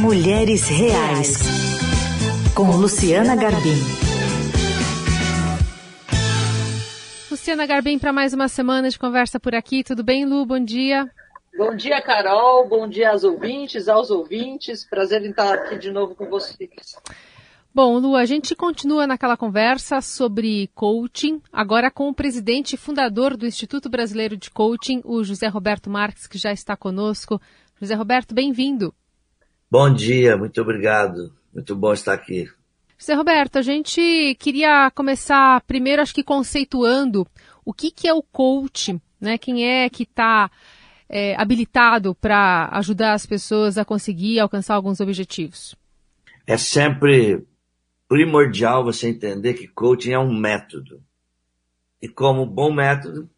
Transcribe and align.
Mulheres 0.00 0.68
Reais, 0.68 1.38
com 2.54 2.70
Luciana 2.70 3.34
Garbim. 3.34 3.74
Luciana 7.28 7.66
Garbim 7.66 7.98
para 7.98 8.12
mais 8.12 8.32
uma 8.32 8.46
semana 8.46 8.88
de 8.90 8.96
conversa 8.96 9.40
por 9.40 9.56
aqui. 9.56 9.82
Tudo 9.82 10.04
bem, 10.04 10.24
Lu? 10.24 10.46
Bom 10.46 10.62
dia. 10.62 11.10
Bom 11.56 11.74
dia, 11.74 12.00
Carol. 12.00 12.68
Bom 12.68 12.86
dia 12.86 13.10
aos 13.10 13.24
ouvintes, 13.24 13.88
aos 13.88 14.08
ouvintes. 14.08 14.84
Prazer 14.84 15.20
em 15.24 15.30
estar 15.30 15.52
aqui 15.52 15.76
de 15.76 15.90
novo 15.90 16.14
com 16.14 16.30
vocês. 16.30 16.94
Bom, 17.74 17.98
Lu, 17.98 18.14
a 18.14 18.24
gente 18.24 18.54
continua 18.54 19.04
naquela 19.04 19.36
conversa 19.36 20.00
sobre 20.00 20.70
coaching, 20.76 21.42
agora 21.52 21.90
com 21.90 22.08
o 22.08 22.14
presidente 22.14 22.74
e 22.74 22.78
fundador 22.78 23.36
do 23.36 23.46
Instituto 23.46 23.88
Brasileiro 23.88 24.36
de 24.36 24.48
Coaching, 24.48 25.02
o 25.04 25.24
José 25.24 25.48
Roberto 25.48 25.90
Marques, 25.90 26.28
que 26.28 26.38
já 26.38 26.52
está 26.52 26.76
conosco. 26.76 27.40
José 27.80 27.96
Roberto, 27.96 28.32
bem-vindo. 28.32 28.94
Bom 29.70 29.92
dia, 29.92 30.34
muito 30.34 30.58
obrigado. 30.62 31.30
Muito 31.52 31.76
bom 31.76 31.92
estar 31.92 32.14
aqui. 32.14 32.48
José 32.96 33.12
Roberto, 33.12 33.58
a 33.58 33.62
gente 33.62 34.34
queria 34.40 34.90
começar 34.92 35.60
primeiro, 35.66 36.00
acho 36.00 36.14
que 36.14 36.22
conceituando 36.22 37.26
o 37.66 37.74
que, 37.74 37.90
que 37.90 38.08
é 38.08 38.14
o 38.14 38.22
coaching, 38.22 38.98
né? 39.20 39.36
Quem 39.36 39.68
é 39.68 39.90
que 39.90 40.04
está 40.04 40.50
é, 41.06 41.36
habilitado 41.36 42.14
para 42.14 42.70
ajudar 42.72 43.12
as 43.12 43.26
pessoas 43.26 43.76
a 43.76 43.84
conseguir 43.84 44.40
alcançar 44.40 44.74
alguns 44.74 45.00
objetivos? 45.00 45.76
É 46.46 46.56
sempre 46.56 47.46
primordial 48.08 48.82
você 48.82 49.08
entender 49.08 49.52
que 49.52 49.68
coaching 49.68 50.12
é 50.12 50.18
um 50.18 50.34
método. 50.34 51.02
E 52.00 52.08
como 52.08 52.46
bom 52.46 52.72
método, 52.72 53.28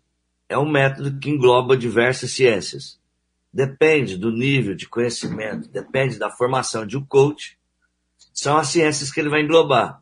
é 0.48 0.56
um 0.56 0.70
método 0.70 1.18
que 1.18 1.28
engloba 1.28 1.76
diversas 1.76 2.30
ciências. 2.30 2.99
Depende 3.52 4.16
do 4.16 4.30
nível 4.30 4.74
de 4.74 4.88
conhecimento, 4.88 5.68
depende 5.68 6.18
da 6.18 6.30
formação 6.30 6.86
de 6.86 6.96
um 6.96 7.04
coach, 7.04 7.58
são 8.32 8.56
as 8.56 8.68
ciências 8.68 9.10
que 9.10 9.18
ele 9.18 9.28
vai 9.28 9.42
englobar. 9.42 10.00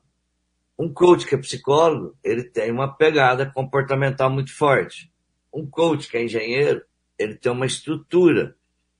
Um 0.78 0.92
coach 0.92 1.26
que 1.26 1.34
é 1.34 1.38
psicólogo, 1.38 2.16
ele 2.22 2.44
tem 2.44 2.70
uma 2.70 2.94
pegada 2.94 3.50
comportamental 3.50 4.30
muito 4.30 4.54
forte. 4.54 5.10
Um 5.52 5.66
coach 5.66 6.08
que 6.08 6.16
é 6.16 6.24
engenheiro, 6.24 6.84
ele 7.18 7.34
tem 7.34 7.50
uma 7.50 7.66
estrutura 7.66 8.54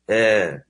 é, 0.09 0.63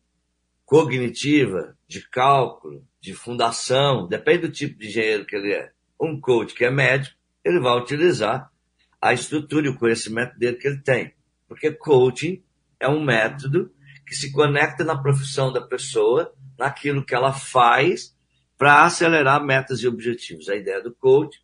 cognitiva, 0.67 1.77
de 1.87 2.07
cálculo, 2.07 2.85
de 3.01 3.15
fundação, 3.15 4.07
depende 4.07 4.49
do 4.49 4.53
tipo 4.53 4.79
de 4.79 4.89
engenheiro 4.89 5.25
que 5.25 5.35
ele 5.35 5.55
é. 5.55 5.73
Um 5.99 6.21
coach 6.21 6.53
que 6.55 6.65
é 6.65 6.71
médico, 6.71 7.17
ele 7.43 7.61
vai 7.61 7.79
utilizar 7.79 8.53
a 9.01 9.15
estrutura 9.15 9.67
e 9.67 9.71
o 9.71 9.79
conhecimento 9.79 10.39
dele 10.39 10.57
que 10.57 10.67
ele 10.69 10.83
tem. 10.83 11.15
Porque 11.49 11.73
coaching 11.73 12.43
é 12.81 12.89
um 12.89 13.03
método 13.03 13.73
que 14.07 14.15
se 14.15 14.33
conecta 14.33 14.85
na 14.85 14.97
profissão 14.97 15.53
da 15.53 15.61
pessoa, 15.61 16.33
naquilo 16.59 17.05
que 17.05 17.15
ela 17.15 17.33
faz 17.33 18.17
para 18.57 18.85
acelerar 18.85 19.45
metas 19.45 19.81
e 19.81 19.89
objetivos. 19.89 20.49
A 20.49 20.57
ideia 20.57 20.83
do 20.83 20.95
coach 20.95 21.41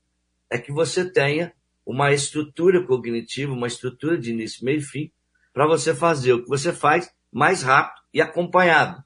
é 0.51 0.59
que 0.59 0.73
você 0.73 1.09
tenha 1.09 1.53
uma 1.87 2.13
estrutura 2.13 2.85
cognitiva, 2.85 3.53
uma 3.53 3.67
estrutura 3.67 4.17
de 4.17 4.31
início, 4.31 4.65
meio 4.65 4.79
e 4.79 4.83
fim, 4.83 5.13
para 5.53 5.67
você 5.67 5.95
fazer 5.95 6.33
o 6.33 6.43
que 6.43 6.49
você 6.49 6.73
faz 6.73 7.13
mais 7.31 7.63
rápido 7.63 8.03
e 8.13 8.21
acompanhado. 8.21 9.03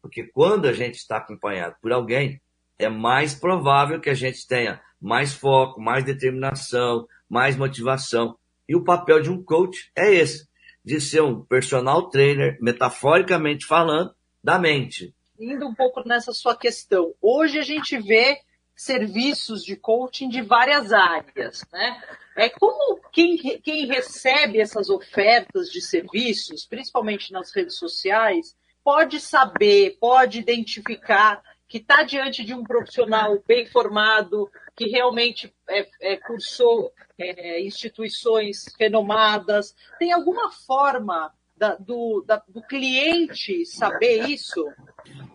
Porque 0.00 0.24
quando 0.24 0.66
a 0.66 0.72
gente 0.72 0.96
está 0.96 1.18
acompanhado 1.18 1.76
por 1.80 1.92
alguém, 1.92 2.40
é 2.78 2.88
mais 2.88 3.34
provável 3.34 4.00
que 4.00 4.10
a 4.10 4.14
gente 4.14 4.46
tenha 4.46 4.80
mais 5.00 5.34
foco, 5.34 5.80
mais 5.80 6.04
determinação, 6.04 7.06
mais 7.28 7.56
motivação. 7.56 8.36
E 8.68 8.74
o 8.74 8.82
papel 8.82 9.20
de 9.20 9.30
um 9.30 9.42
coach 9.42 9.90
é 9.96 10.12
esse, 10.14 10.48
de 10.84 11.00
ser 11.00 11.22
um 11.22 11.42
personal 11.42 12.08
trainer, 12.08 12.58
metaforicamente 12.60 13.66
falando, 13.66 14.14
da 14.42 14.58
mente. 14.58 15.14
Indo 15.38 15.66
um 15.66 15.74
pouco 15.74 16.06
nessa 16.06 16.32
sua 16.32 16.56
questão, 16.56 17.14
hoje 17.20 17.58
a 17.58 17.62
gente 17.62 17.98
vê 17.98 18.38
serviços 18.74 19.64
de 19.64 19.76
coaching 19.76 20.28
de 20.28 20.42
várias 20.42 20.92
áreas, 20.92 21.64
né? 21.72 22.02
É 22.36 22.48
como 22.48 23.00
quem, 23.12 23.36
quem 23.36 23.86
recebe 23.86 24.60
essas 24.60 24.88
ofertas 24.88 25.70
de 25.70 25.80
serviços, 25.80 26.66
principalmente 26.66 27.32
nas 27.32 27.54
redes 27.54 27.76
sociais, 27.76 28.56
pode 28.82 29.20
saber, 29.20 29.98
pode 30.00 30.38
identificar 30.38 31.42
que 31.68 31.78
está 31.78 32.02
diante 32.02 32.44
de 32.44 32.54
um 32.54 32.64
profissional 32.64 33.42
bem 33.46 33.66
formado, 33.66 34.50
que 34.76 34.88
realmente 34.88 35.52
é, 35.68 35.88
é, 36.00 36.16
cursou 36.16 36.92
é, 37.18 37.60
instituições 37.62 38.64
renomadas. 38.78 39.74
Tem 39.98 40.12
alguma 40.12 40.50
forma 40.50 41.32
da, 41.56 41.74
do, 41.76 42.24
da, 42.26 42.42
do 42.48 42.62
cliente 42.62 43.64
saber 43.66 44.28
isso? 44.28 44.64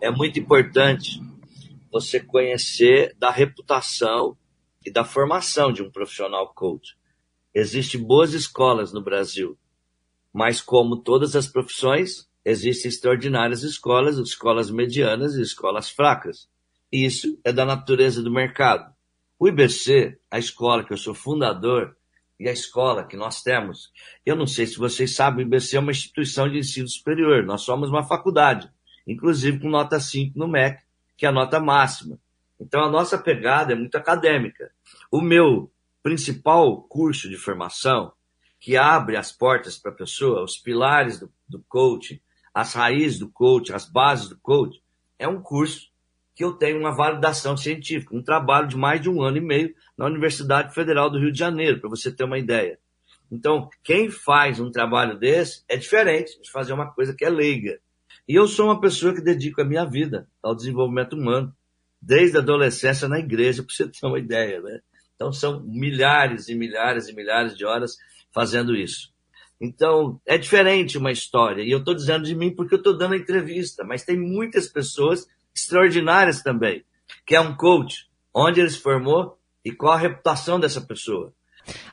É 0.02 0.10
muito 0.10 0.40
importante 0.40 1.22
você 1.92 2.20
conhecer 2.20 3.16
da 3.18 3.32
reputação 3.32 4.38
e 4.86 4.92
da 4.92 5.04
formação 5.04 5.72
de 5.72 5.82
um 5.82 5.92
profissional 5.92 6.54
coach. 6.54 6.98
Existem 7.54 8.02
boas 8.02 8.34
escolas 8.34 8.92
no 8.94 9.02
Brasil, 9.02 9.58
mas 10.34 10.62
como 10.62 10.98
todas 10.98 11.36
as 11.36 11.48
profissões, 11.48 12.30
existem 12.44 12.90
extraordinárias 12.90 13.64
escolas, 13.64 14.18
escolas 14.18 14.70
medianas 14.70 15.36
e 15.36 15.42
escolas 15.42 15.90
fracas. 15.90 16.48
Isso 16.92 17.40
é 17.44 17.52
da 17.52 17.66
natureza 17.66 18.22
do 18.22 18.32
mercado. 18.32 18.97
O 19.40 19.48
IBC, 19.48 20.18
a 20.32 20.40
escola 20.40 20.84
que 20.84 20.92
eu 20.92 20.98
sou 20.98 21.14
fundador, 21.14 21.96
e 22.40 22.48
a 22.48 22.52
escola 22.52 23.04
que 23.04 23.18
nós 23.18 23.42
temos, 23.42 23.92
eu 24.26 24.36
não 24.36 24.46
sei 24.46 24.68
se 24.68 24.78
vocês 24.78 25.16
sabem, 25.16 25.44
o 25.44 25.48
IBC 25.48 25.78
é 25.78 25.80
uma 25.80 25.92
instituição 25.92 26.50
de 26.50 26.60
ensino 26.60 26.88
superior, 26.88 27.44
nós 27.44 27.62
somos 27.62 27.90
uma 27.90 28.04
faculdade, 28.04 28.70
inclusive 29.08 29.60
com 29.60 29.70
nota 29.70 30.00
5 30.00 30.38
no 30.38 30.48
MEC, 30.48 30.82
que 31.16 31.26
é 31.26 31.30
a 31.30 31.32
nota 31.32 31.60
máxima. 31.60 32.20
Então 32.60 32.84
a 32.84 32.90
nossa 32.90 33.18
pegada 33.18 33.74
é 33.74 33.76
muito 33.76 33.96
acadêmica. 33.96 34.72
O 35.12 35.22
meu 35.22 35.72
principal 36.04 36.82
curso 36.84 37.30
de 37.30 37.38
formação, 37.38 38.12
que 38.60 38.78
abre 38.78 39.18
as 39.18 39.32
portas 39.32 39.78
para 39.78 39.92
a 39.92 39.96
pessoa, 39.96 40.44
os 40.44 40.58
pilares 40.58 41.20
do, 41.20 41.32
do 41.48 41.64
as 42.54 42.74
raízes 42.74 43.20
do 43.20 43.30
coach, 43.30 43.72
as 43.72 43.88
bases 43.88 44.30
do 44.30 44.38
coach, 44.38 44.82
é 45.20 45.28
um 45.28 45.42
curso 45.42 45.90
que 46.38 46.44
eu 46.44 46.54
tenho 46.54 46.80
uma 46.80 46.96
validação 46.96 47.58
científica, 47.58 48.16
um 48.16 48.22
trabalho 48.22 48.68
de 48.68 48.78
mais 48.78 49.02
de 49.02 49.10
um 49.10 49.24
ano 49.24 49.38
e 49.38 49.42
meio 49.42 49.74
na 49.98 50.06
Universidade 50.06 50.72
Federal 50.72 51.10
do 51.10 51.18
Rio 51.18 51.32
de 51.32 51.40
Janeiro, 51.40 51.80
para 51.82 51.90
você 51.90 52.12
ter 52.12 52.26
uma 52.26 52.38
ideia. 52.38 52.78
Então, 53.32 53.68
quem 53.84 54.12
faz 54.12 54.60
um 54.60 54.70
trabalho 54.70 55.18
desse 55.18 55.64
é 55.68 55.76
diferente 55.76 56.40
de 56.40 56.52
fazer 56.52 56.74
uma 56.74 56.92
coisa 56.94 57.16
que 57.16 57.26
é 57.26 57.30
leiga. 57.30 57.80
E 58.28 58.36
eu 58.36 58.48
sou 58.48 58.68
uma 58.68 58.80
pessoa 58.80 59.16
que 59.16 59.22
dedico 59.22 59.60
a 59.60 59.66
minha 59.66 59.84
vida 59.84 60.28
ao 60.42 60.54
desenvolvimento 60.54 61.14
humano, 61.14 61.52
desde 62.00 62.38
a 62.38 62.42
adolescência 62.42 63.08
na 63.08 63.18
igreja, 63.18 63.64
para 63.64 63.74
você 63.74 63.88
ter 63.88 64.06
uma 64.06 64.20
ideia, 64.20 64.62
né? 64.62 64.80
Então, 65.16 65.34
são 65.34 65.64
milhares 65.64 66.50
e 66.50 66.54
milhares 66.54 67.08
e 67.08 67.16
milhares 67.16 67.58
de 67.58 67.66
horas 67.66 67.98
fazendo 68.32 68.76
isso. 68.76 69.12
Então, 69.60 70.22
é 70.24 70.38
diferente 70.38 71.00
uma 71.00 71.12
história. 71.12 71.64
E 71.64 71.72
eu 71.72 71.80
estou 71.80 71.96
dizendo 71.96 72.26
de 72.26 72.36
mim 72.36 72.54
porque 72.54 72.76
eu 72.76 72.78
estou 72.78 72.96
dando 72.96 73.14
a 73.14 73.18
entrevista, 73.18 73.84
mas 73.84 74.06
tem 74.06 74.16
muitas 74.16 74.68
pessoas 74.68 75.28
extraordinárias 75.58 76.42
também, 76.42 76.84
que 77.26 77.36
é 77.36 77.42
um 77.42 77.56
coach, 77.56 78.08
onde 78.34 78.60
ele 78.60 78.70
se 78.70 78.80
formou 78.80 79.38
e 79.64 79.72
qual 79.72 79.94
a 79.94 79.98
reputação 79.98 80.60
dessa 80.60 80.82
pessoa. 80.82 81.34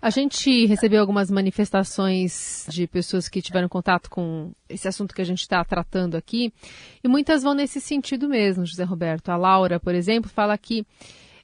A 0.01 0.09
gente 0.09 0.67
recebeu 0.67 1.01
algumas 1.01 1.31
manifestações 1.31 2.65
de 2.69 2.87
pessoas 2.87 3.29
que 3.29 3.43
tiveram 3.43 3.69
contato 3.69 4.09
com 4.09 4.53
esse 4.69 4.87
assunto 4.87 5.13
que 5.13 5.21
a 5.21 5.25
gente 5.25 5.41
está 5.41 5.65
tratando 5.65 6.17
aqui, 6.17 6.53
e 7.03 7.09
muitas 7.09 7.43
vão 7.43 7.55
nesse 7.55 7.81
sentido 7.81 8.29
mesmo, 8.29 8.65
José 8.65 8.85
Roberto. 8.85 9.31
A 9.31 9.37
Laura, 9.37 9.81
por 9.81 9.95
exemplo, 9.95 10.31
fala 10.31 10.57
que 10.57 10.87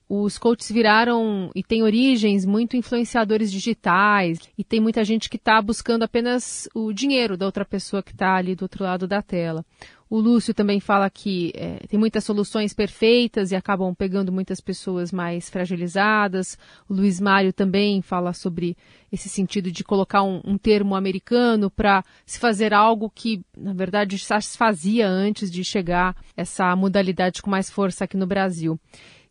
os 0.09 0.39
coaches 0.39 0.71
viraram 0.73 1.53
e 1.55 1.63
têm 1.63 1.85
origens 1.85 2.45
muito 2.45 2.77
influenciadores 2.77 3.51
digitais 3.51 4.41
e 4.59 4.65
tem 4.65 4.81
muita 4.81 5.05
gente 5.05 5.31
que 5.31 5.37
está 5.37 5.63
buscando 5.63 6.03
apenas 6.03 6.69
o 6.75 6.93
dinheiro 6.93 7.37
da 7.37 7.47
outra 7.47 7.65
pessoa 7.65 8.03
que 8.03 8.11
está 8.11 8.35
ali 8.35 8.57
do 8.57 8.63
outro 8.63 8.83
lado 8.83 9.07
da 9.07 9.23
tela. 9.23 9.65
O 10.11 10.19
Lúcio 10.19 10.53
também 10.53 10.81
fala 10.81 11.09
que 11.09 11.53
é, 11.55 11.87
tem 11.87 11.97
muitas 11.97 12.25
soluções 12.25 12.75
perfeitas 12.75 13.53
e 13.53 13.57
acabam 13.57 13.95
pegando 13.95 14.33
muitas 14.33 14.61
pessoas 14.61 15.13
mais 15.13 15.49
fragilizadas. 15.49 16.59
O 16.89 16.95
Luiz 16.95 17.21
Mário 17.21 17.53
também 17.53 18.03
fala 18.03 18.33
sobre 18.33 18.77
esse 19.13 19.29
sentido 19.29 19.71
de 19.71 19.85
colocar 19.85 20.25
um, 20.25 20.41
um 20.45 20.59
termo 20.59 20.97
americano 20.97 21.71
para 21.71 22.03
se 22.27 22.41
fazer 22.41 22.75
algo 22.75 23.09
que, 23.09 23.45
na 23.57 23.73
verdade, 23.73 24.17
já 24.17 24.41
se 24.41 24.59
fazia 24.59 25.09
antes 25.09 25.49
de 25.49 25.63
chegar 25.63 26.17
essa 26.37 26.75
modalidade 26.75 27.41
com 27.41 27.49
mais 27.49 27.71
força 27.71 28.03
aqui 28.03 28.17
no 28.17 28.27
Brasil. 28.27 28.81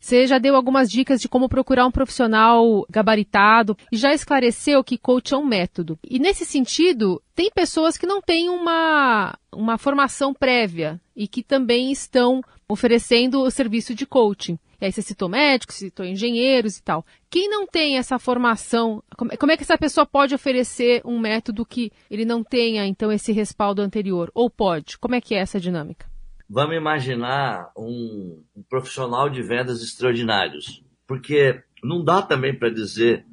Você 0.00 0.26
já 0.26 0.38
deu 0.38 0.56
algumas 0.56 0.90
dicas 0.90 1.20
de 1.20 1.28
como 1.28 1.48
procurar 1.48 1.86
um 1.86 1.90
profissional 1.90 2.86
gabaritado 2.88 3.76
e 3.92 3.98
já 3.98 4.14
esclareceu 4.14 4.82
que 4.82 4.96
coach 4.96 5.34
é 5.34 5.36
um 5.36 5.44
método. 5.44 5.98
E 6.02 6.18
nesse 6.18 6.46
sentido, 6.46 7.22
tem 7.34 7.50
pessoas 7.54 7.98
que 7.98 8.06
não 8.06 8.22
têm 8.22 8.48
uma, 8.48 9.38
uma 9.52 9.76
formação 9.76 10.32
prévia 10.32 10.98
e 11.14 11.28
que 11.28 11.42
também 11.42 11.92
estão 11.92 12.40
oferecendo 12.66 13.42
o 13.42 13.50
serviço 13.50 13.94
de 13.94 14.06
coaching. 14.06 14.58
E 14.80 14.86
aí 14.86 14.92
você 14.92 15.02
citou 15.02 15.28
médicos, 15.28 15.76
citou 15.76 16.06
engenheiros 16.06 16.78
e 16.78 16.82
tal. 16.82 17.04
Quem 17.28 17.50
não 17.50 17.66
tem 17.66 17.98
essa 17.98 18.18
formação, 18.18 19.02
como 19.16 19.52
é 19.52 19.56
que 19.56 19.62
essa 19.62 19.76
pessoa 19.76 20.06
pode 20.06 20.34
oferecer 20.34 21.02
um 21.04 21.18
método 21.18 21.66
que 21.66 21.92
ele 22.10 22.24
não 22.24 22.42
tenha, 22.42 22.86
então, 22.86 23.12
esse 23.12 23.32
respaldo 23.32 23.82
anterior? 23.82 24.30
Ou 24.34 24.48
pode? 24.48 24.96
Como 24.96 25.14
é 25.14 25.20
que 25.20 25.34
é 25.34 25.38
essa 25.38 25.60
dinâmica? 25.60 26.09
Vamos 26.50 26.76
imaginar 26.76 27.70
um, 27.76 28.42
um 28.56 28.62
profissional 28.68 29.30
de 29.30 29.40
vendas 29.40 29.82
extraordinários, 29.82 30.82
porque 31.06 31.62
não 31.80 32.04
dá 32.04 32.20
também 32.20 32.58
para 32.58 32.68
dizer 32.68 33.24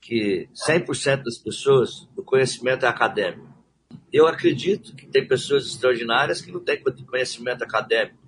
que 0.00 0.48
100% 0.54 1.22
das 1.22 1.36
pessoas, 1.36 2.08
o 2.16 2.22
conhecimento 2.22 2.86
é 2.86 2.88
acadêmico. 2.88 3.46
Eu 4.10 4.26
acredito 4.26 4.96
que 4.96 5.06
tem 5.06 5.28
pessoas 5.28 5.66
extraordinárias 5.66 6.40
que 6.40 6.50
não 6.50 6.60
têm 6.60 6.82
conhecimento 6.82 7.62
acadêmico. 7.62 8.18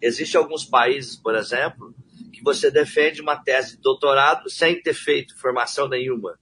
Existem 0.00 0.40
alguns 0.40 0.64
países, 0.64 1.14
por 1.14 1.34
exemplo, 1.34 1.94
que 2.32 2.42
você 2.42 2.70
defende 2.70 3.20
uma 3.20 3.36
tese 3.36 3.76
de 3.76 3.82
doutorado 3.82 4.48
sem 4.48 4.80
ter 4.80 4.94
feito 4.94 5.38
formação 5.38 5.88
nenhuma, 5.88 6.38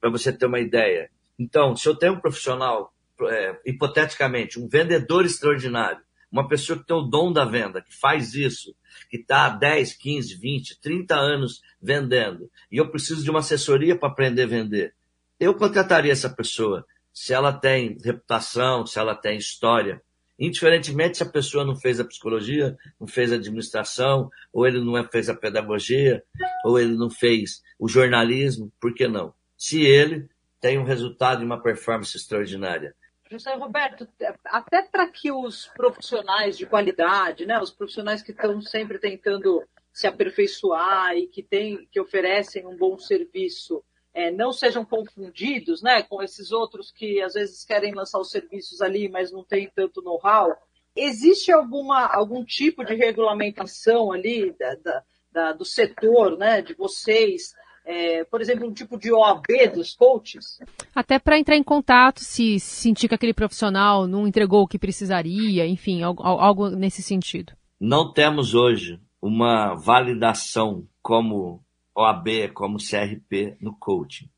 para 0.00 0.10
você 0.10 0.32
ter 0.32 0.46
uma 0.46 0.58
ideia. 0.58 1.08
Então, 1.38 1.76
se 1.76 1.88
eu 1.88 1.94
tenho 1.94 2.14
um 2.14 2.20
profissional, 2.20 2.92
é, 3.22 3.60
hipoteticamente, 3.64 4.58
um 4.58 4.68
vendedor 4.68 5.24
extraordinário, 5.24 6.02
uma 6.30 6.46
pessoa 6.48 6.78
que 6.78 6.86
tem 6.86 6.96
o 6.96 7.02
dom 7.02 7.32
da 7.32 7.44
venda, 7.44 7.82
que 7.82 7.94
faz 7.94 8.34
isso, 8.34 8.74
que 9.10 9.16
está 9.16 9.46
há 9.46 9.50
10, 9.50 9.94
15, 9.94 10.34
20, 10.36 10.80
30 10.80 11.14
anos 11.14 11.60
vendendo, 11.80 12.50
e 12.70 12.76
eu 12.76 12.90
preciso 12.90 13.22
de 13.22 13.30
uma 13.30 13.40
assessoria 13.40 13.96
para 13.96 14.08
aprender 14.08 14.42
a 14.42 14.46
vender, 14.46 14.94
eu 15.38 15.54
contrataria 15.54 16.12
essa 16.12 16.28
pessoa 16.28 16.84
se 17.12 17.32
ela 17.32 17.52
tem 17.52 17.96
reputação, 18.04 18.86
se 18.86 18.98
ela 18.98 19.14
tem 19.14 19.36
história. 19.36 20.02
Indiferentemente 20.38 21.18
se 21.18 21.22
a 21.22 21.28
pessoa 21.28 21.64
não 21.64 21.76
fez 21.76 21.98
a 21.98 22.04
psicologia, 22.04 22.76
não 22.98 23.06
fez 23.06 23.32
a 23.32 23.36
administração, 23.36 24.30
ou 24.52 24.66
ele 24.66 24.82
não 24.82 25.02
fez 25.04 25.28
a 25.28 25.34
pedagogia, 25.34 26.22
ou 26.64 26.78
ele 26.78 26.94
não 26.94 27.10
fez 27.10 27.62
o 27.78 27.88
jornalismo, 27.88 28.72
por 28.80 28.94
que 28.94 29.08
não? 29.08 29.34
Se 29.56 29.82
ele 29.82 30.28
tem 30.60 30.78
um 30.78 30.84
resultado 30.84 31.42
e 31.42 31.44
uma 31.44 31.62
performance 31.62 32.16
extraordinária. 32.16 32.94
José 33.30 33.54
Roberto, 33.54 34.08
até 34.44 34.82
para 34.82 35.06
que 35.08 35.30
os 35.30 35.68
profissionais 35.68 36.58
de 36.58 36.66
qualidade, 36.66 37.46
né, 37.46 37.60
os 37.60 37.70
profissionais 37.70 38.22
que 38.22 38.32
estão 38.32 38.60
sempre 38.60 38.98
tentando 38.98 39.62
se 39.92 40.08
aperfeiçoar 40.08 41.16
e 41.16 41.28
que, 41.28 41.40
tem, 41.40 41.86
que 41.92 42.00
oferecem 42.00 42.66
um 42.66 42.76
bom 42.76 42.98
serviço, 42.98 43.84
é, 44.12 44.32
não 44.32 44.52
sejam 44.52 44.84
confundidos 44.84 45.80
né, 45.80 46.02
com 46.02 46.20
esses 46.20 46.50
outros 46.50 46.90
que 46.90 47.22
às 47.22 47.34
vezes 47.34 47.64
querem 47.64 47.94
lançar 47.94 48.18
os 48.18 48.32
serviços 48.32 48.82
ali, 48.82 49.08
mas 49.08 49.30
não 49.30 49.44
têm 49.44 49.70
tanto 49.72 50.02
know-how. 50.02 50.56
Existe 50.96 51.52
alguma, 51.52 52.06
algum 52.06 52.44
tipo 52.44 52.84
de 52.84 52.96
regulamentação 52.96 54.10
ali 54.10 54.50
da, 54.58 54.74
da, 54.74 55.04
da, 55.30 55.52
do 55.52 55.64
setor, 55.64 56.36
né, 56.36 56.62
de 56.62 56.74
vocês, 56.74 57.54
é, 57.84 58.24
por 58.24 58.40
exemplo, 58.40 58.66
um 58.66 58.72
tipo 58.72 58.98
de 58.98 59.12
OAB 59.12 59.46
dos 59.74 59.94
coaches? 59.94 60.58
Até 60.94 61.18
para 61.18 61.38
entrar 61.38 61.56
em 61.56 61.62
contato, 61.62 62.20
se 62.20 62.60
sentir 62.60 63.08
que 63.08 63.14
aquele 63.14 63.34
profissional 63.34 64.06
não 64.06 64.26
entregou 64.26 64.62
o 64.62 64.68
que 64.68 64.78
precisaria, 64.78 65.66
enfim, 65.66 66.02
algo, 66.02 66.22
algo 66.22 66.70
nesse 66.70 67.02
sentido. 67.02 67.52
Não 67.80 68.12
temos 68.12 68.54
hoje 68.54 69.00
uma 69.20 69.74
validação 69.74 70.86
como 71.02 71.62
OAB, 71.94 72.52
como 72.54 72.78
CRP 72.78 73.56
no 73.60 73.74
coaching. 73.74 74.28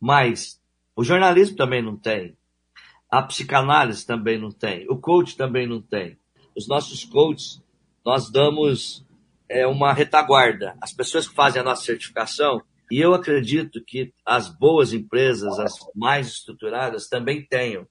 Mas 0.00 0.60
o 0.94 1.04
jornalismo 1.04 1.56
também 1.56 1.82
não 1.82 1.96
tem. 1.96 2.36
A 3.10 3.22
psicanálise 3.22 4.04
também 4.06 4.38
não 4.38 4.50
tem. 4.50 4.86
O 4.90 4.96
coach 4.96 5.36
também 5.36 5.66
não 5.66 5.80
tem. 5.80 6.18
Os 6.56 6.66
nossos 6.66 7.04
coaches, 7.04 7.62
nós 8.04 8.30
damos 8.30 9.04
é, 9.48 9.66
uma 9.66 9.92
retaguarda. 9.92 10.76
As 10.80 10.92
pessoas 10.92 11.28
que 11.28 11.34
fazem 11.34 11.60
a 11.60 11.64
nossa 11.64 11.84
certificação, 11.84 12.62
e 12.90 13.00
eu 13.00 13.14
acredito 13.14 13.82
que 13.84 14.12
as 14.24 14.48
boas 14.48 14.92
empresas, 14.92 15.58
as 15.58 15.72
mais 15.94 16.28
estruturadas, 16.28 17.08
também 17.08 17.44
tenham. 17.44 17.86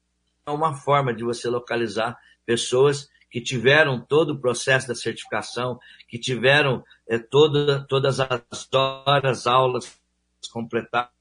É 0.45 0.51
uma 0.51 0.74
forma 0.74 1.13
de 1.13 1.24
você 1.24 1.50
localizar 1.50 2.18
pessoas 2.45 3.09
que 3.30 3.42
tiveram 3.42 4.00
todo 4.00 4.31
o 4.31 4.39
processo 4.39 4.88
da 4.88 4.95
certificação, 4.95 5.77
que 6.07 6.18
tiveram 6.18 6.83
é, 7.07 7.18
toda, 7.18 7.86
todas 7.88 8.19
as 8.19 8.69
horas, 8.74 9.45
aulas 9.45 10.00
completadas 10.50 11.12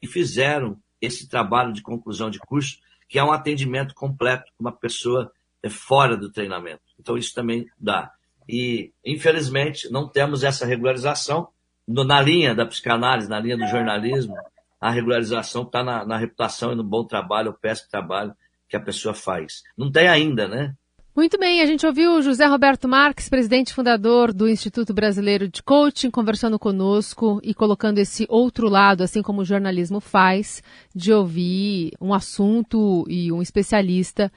e 0.00 0.06
fizeram 0.06 0.80
esse 1.00 1.28
trabalho 1.28 1.72
de 1.72 1.82
conclusão 1.82 2.30
de 2.30 2.38
curso, 2.38 2.78
que 3.08 3.18
é 3.18 3.24
um 3.24 3.32
atendimento 3.32 3.94
completo 3.94 4.50
com 4.56 4.64
uma 4.64 4.72
pessoa 4.72 5.30
é, 5.62 5.68
fora 5.68 6.16
do 6.16 6.32
treinamento. 6.32 6.82
Então, 6.98 7.18
isso 7.18 7.34
também 7.34 7.68
dá. 7.78 8.12
E, 8.48 8.92
infelizmente, 9.04 9.90
não 9.90 10.08
temos 10.08 10.42
essa 10.42 10.64
regularização. 10.64 11.48
Na 11.86 12.20
linha 12.20 12.54
da 12.54 12.66
psicanálise, 12.66 13.28
na 13.28 13.38
linha 13.38 13.56
do 13.56 13.66
jornalismo, 13.66 14.34
a 14.80 14.90
regularização 14.90 15.62
está 15.62 15.82
na, 15.84 16.04
na 16.04 16.16
reputação 16.16 16.72
e 16.72 16.76
no 16.76 16.84
bom 16.84 17.04
trabalho, 17.04 17.50
o 17.50 17.54
péssimo 17.54 17.90
trabalho 17.90 18.34
que 18.68 18.76
a 18.76 18.80
pessoa 18.80 19.14
faz. 19.14 19.62
Não 19.76 19.90
tem 19.90 20.08
ainda, 20.08 20.48
né? 20.48 20.74
Muito 21.16 21.38
bem, 21.38 21.62
a 21.62 21.66
gente 21.66 21.86
ouviu 21.86 22.16
o 22.16 22.20
José 22.20 22.44
Roberto 22.44 22.86
Marques, 22.86 23.26
presidente 23.26 23.72
fundador 23.72 24.34
do 24.34 24.46
Instituto 24.46 24.92
Brasileiro 24.92 25.48
de 25.48 25.62
Coaching, 25.62 26.10
conversando 26.10 26.58
conosco 26.58 27.40
e 27.42 27.54
colocando 27.54 27.98
esse 27.98 28.26
outro 28.28 28.68
lado, 28.68 29.02
assim 29.02 29.22
como 29.22 29.40
o 29.40 29.44
jornalismo 29.44 29.98
faz, 29.98 30.62
de 30.94 31.14
ouvir 31.14 31.92
um 32.02 32.12
assunto 32.12 33.06
e 33.08 33.32
um 33.32 33.40
especialista 33.40 34.30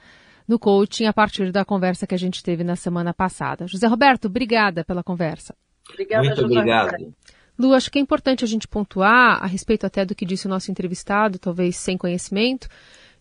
no 0.48 0.58
coaching 0.58 1.04
a 1.04 1.12
partir 1.12 1.52
da 1.52 1.66
conversa 1.66 2.06
que 2.06 2.14
a 2.14 2.18
gente 2.18 2.42
teve 2.42 2.64
na 2.64 2.76
semana 2.76 3.12
passada. 3.12 3.66
José 3.66 3.86
Roberto, 3.86 4.24
obrigada 4.24 4.82
pela 4.82 5.02
conversa. 5.02 5.54
Obrigada, 5.92 6.24
Muito 6.24 6.40
José 6.40 6.58
obrigado. 6.60 7.14
Lu, 7.60 7.74
acho 7.74 7.90
que 7.90 7.98
é 7.98 8.02
importante 8.02 8.42
a 8.42 8.48
gente 8.48 8.66
pontuar, 8.66 9.42
a 9.42 9.46
respeito 9.46 9.84
até 9.84 10.02
do 10.02 10.14
que 10.14 10.24
disse 10.24 10.46
o 10.46 10.48
nosso 10.48 10.70
entrevistado, 10.70 11.38
talvez 11.38 11.76
sem 11.76 11.98
conhecimento, 11.98 12.66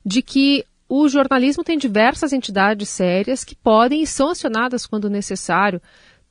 de 0.05 0.21
que 0.21 0.63
o 0.87 1.09
jornalismo 1.09 1.61
tem 1.61 1.77
diversas 1.77 2.31
entidades 2.31 2.87
sérias 2.87 3.43
que 3.43 3.53
podem 3.53 4.01
e 4.01 4.07
são 4.07 4.29
acionadas 4.29 4.85
quando 4.85 5.09
necessário. 5.09 5.81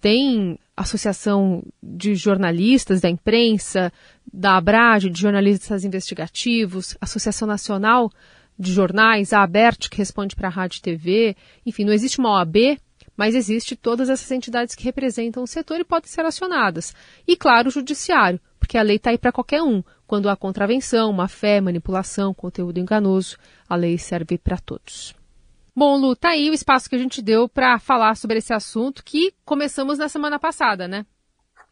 Tem 0.00 0.58
associação 0.74 1.62
de 1.82 2.14
jornalistas 2.14 3.02
da 3.02 3.10
imprensa, 3.10 3.92
da 4.32 4.56
Abrage, 4.56 5.10
de 5.10 5.20
jornalistas 5.20 5.84
investigativos, 5.84 6.96
Associação 7.00 7.46
Nacional 7.46 8.10
de 8.58 8.72
Jornais, 8.72 9.34
a 9.34 9.42
ABERT, 9.42 9.90
que 9.90 9.98
responde 9.98 10.34
para 10.34 10.48
a 10.48 10.50
Rádio 10.50 10.78
e 10.78 10.82
TV. 10.82 11.36
Enfim, 11.66 11.84
não 11.84 11.92
existe 11.92 12.18
uma 12.18 12.30
OAB, 12.30 12.78
mas 13.18 13.34
existe 13.34 13.74
todas 13.74 14.08
essas 14.08 14.30
entidades 14.30 14.76
que 14.76 14.84
representam 14.84 15.42
o 15.42 15.46
setor 15.46 15.80
e 15.80 15.84
podem 15.84 16.08
ser 16.08 16.24
acionadas. 16.24 16.94
E, 17.26 17.34
claro, 17.36 17.66
o 17.66 17.72
judiciário, 17.72 18.40
porque 18.60 18.78
a 18.78 18.82
lei 18.82 18.94
está 18.94 19.10
aí 19.10 19.18
para 19.18 19.32
qualquer 19.32 19.60
um. 19.60 19.82
Quando 20.06 20.28
há 20.28 20.36
contravenção, 20.36 21.12
má 21.12 21.26
fé, 21.26 21.60
manipulação, 21.60 22.32
conteúdo 22.32 22.78
enganoso, 22.78 23.36
a 23.68 23.74
lei 23.74 23.98
serve 23.98 24.38
para 24.38 24.56
todos. 24.56 25.16
Bom, 25.74 25.96
Lu, 25.96 26.14
tá 26.14 26.30
aí 26.30 26.48
o 26.48 26.54
espaço 26.54 26.88
que 26.88 26.94
a 26.94 26.98
gente 26.98 27.20
deu 27.20 27.48
para 27.48 27.80
falar 27.80 28.16
sobre 28.16 28.38
esse 28.38 28.52
assunto 28.52 29.02
que 29.04 29.34
começamos 29.44 29.98
na 29.98 30.08
semana 30.08 30.38
passada, 30.38 30.86
né? 30.86 31.04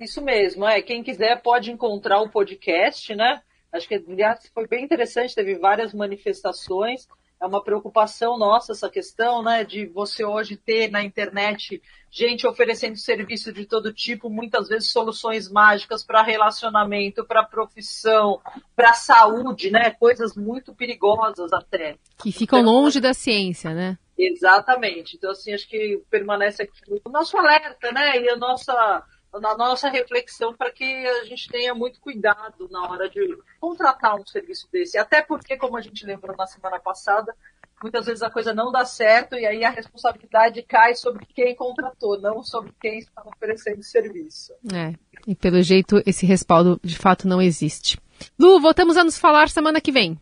Isso 0.01 0.21
mesmo, 0.21 0.67
é. 0.67 0.83
Quem 0.83 1.01
quiser 1.01 1.41
pode 1.43 1.71
encontrar 1.71 2.21
o 2.23 2.29
podcast, 2.29 3.15
né? 3.15 3.41
Acho 3.73 3.87
que, 3.87 3.95
aliás, 3.95 4.51
foi 4.53 4.67
bem 4.67 4.85
interessante, 4.85 5.35
teve 5.35 5.55
várias 5.59 5.95
manifestações 5.95 7.07
é 7.41 7.47
uma 7.47 7.63
preocupação 7.63 8.39
nossa 8.39 8.73
essa 8.73 8.89
questão, 8.89 9.43
né, 9.43 9.65
de 9.65 9.87
você 9.87 10.25
hoje 10.25 10.57
ter 10.57 10.91
na 10.91 11.03
internet 11.03 11.83
gente 12.11 12.47
oferecendo 12.47 12.97
serviço 12.97 13.53
de 13.53 13.67
todo 13.67 13.93
tipo, 13.93 14.31
muitas 14.31 14.69
vezes 14.69 14.91
soluções 14.91 15.51
mágicas 15.51 16.03
para 16.03 16.23
relacionamento, 16.23 17.27
para 17.27 17.45
profissão, 17.45 18.41
para 18.75 18.95
saúde, 18.95 19.71
né, 19.71 19.91
coisas 19.91 20.35
muito 20.35 20.75
perigosas 20.75 21.53
até. 21.53 21.97
Que 22.19 22.33
ficam 22.33 22.61
então, 22.61 22.73
longe 22.73 23.01
da 23.01 23.13
ciência, 23.13 23.75
né? 23.75 23.99
Exatamente. 24.19 25.17
Então, 25.17 25.31
assim, 25.31 25.53
acho 25.53 25.69
que 25.69 26.01
permanece 26.11 26.63
aqui 26.63 26.73
o 27.05 27.11
nosso 27.11 27.37
alerta, 27.37 27.93
né, 27.93 28.19
e 28.19 28.31
a 28.31 28.37
nossa 28.37 29.05
na 29.41 29.57
nossa 29.57 29.89
reflexão 29.89 30.55
para 30.55 30.71
que 30.71 30.85
a 30.85 31.25
gente 31.25 31.49
tenha 31.49 31.75
muito 31.75 32.01
cuidado 32.01 32.69
na 32.71 32.83
hora 32.89 33.09
de 33.09 33.21
contratar 33.61 34.17
um 34.17 34.27
serviço 34.27 34.69
desse. 34.71 34.99
Até 34.99 35.23
porque, 35.23 35.57
como 35.57 35.77
a 35.77 35.81
gente 35.81 36.07
lembrou 36.07 36.37
na 36.37 36.47
semana 36.47 36.79
passada, 36.79 37.35
muitas 37.83 38.07
vezes 38.07 38.23
a 38.23 38.31
coisa 38.31 38.55
não 38.55 38.73
dá 38.73 38.85
certo 38.85 39.37
e 39.37 39.47
aí 39.47 39.65
a 39.65 39.71
responsabilidade 39.71 40.63
cai 40.63 40.95
sobre 40.95 41.27
quem 41.27 41.55
contratou, 41.55 42.21
não 42.21 42.43
sobre 42.43 42.73
quem 42.81 42.99
está 42.99 43.23
oferecendo 43.25 43.83
serviço. 43.83 44.53
É, 44.73 44.95
e 45.27 45.35
pelo 45.35 45.63
jeito 45.63 46.03
esse 46.07 46.27
respaldo 46.27 46.81
de 46.83 46.97
fato 46.97 47.29
não 47.29 47.41
existe. 47.41 47.99
Lu, 48.39 48.61
voltamos 48.61 48.97
a 48.97 49.05
nos 49.05 49.19
falar 49.19 49.49
semana 49.49 49.81
que 49.81 49.93
vem. 49.93 50.19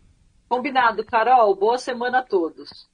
Combinado, 0.48 1.04
Carol. 1.04 1.54
Boa 1.54 1.78
semana 1.78 2.18
a 2.18 2.22
todos. 2.22 2.88